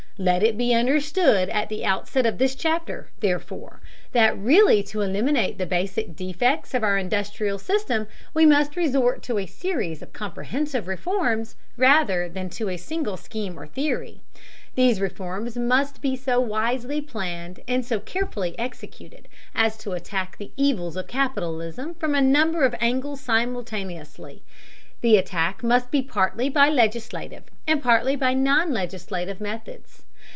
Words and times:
Let 0.17 0.43
it 0.43 0.55
be 0.55 0.71
understood 0.75 1.49
at 1.49 1.69
the 1.69 1.83
outset 1.83 2.27
of 2.27 2.37
this 2.37 2.53
chapter, 2.53 3.09
therefore, 3.21 3.81
that 4.11 4.37
really 4.37 4.83
to 4.83 5.01
eliminate 5.01 5.57
the 5.57 5.65
basic 5.65 6.15
defects 6.15 6.75
of 6.75 6.83
our 6.83 6.95
industrial 6.95 7.57
system 7.57 8.05
we 8.31 8.45
must 8.45 8.75
resort 8.75 9.23
to 9.23 9.39
a 9.39 9.47
series 9.47 10.03
of 10.03 10.13
comprehensive 10.13 10.87
reforms 10.87 11.55
rather 11.75 12.29
than 12.29 12.51
to 12.51 12.69
a 12.69 12.77
single 12.77 13.17
scheme 13.17 13.57
or 13.59 13.65
theory. 13.65 14.21
These 14.75 15.01
reforms 15.01 15.57
must 15.57 16.03
be 16.03 16.15
so 16.15 16.39
wisely 16.39 17.01
planned 17.01 17.61
and 17.67 17.83
so 17.83 17.99
carefully 17.99 18.53
executed 18.59 19.27
as 19.55 19.75
to 19.77 19.93
attack 19.93 20.37
the 20.37 20.51
evils 20.55 20.95
of 20.95 21.07
capitalism 21.07 21.95
from 21.95 22.13
a 22.13 22.21
number 22.21 22.63
of 22.63 22.75
angles 22.79 23.21
simultaneously. 23.21 24.43
The 25.01 25.17
attack 25.17 25.63
must 25.63 25.89
be 25.89 26.03
partly 26.03 26.47
by 26.47 26.69
legislative, 26.69 27.45
and 27.65 27.81
partly 27.81 28.15
by 28.15 28.35
non 28.35 28.71
legislative 28.71 29.41
methods. 29.41 30.03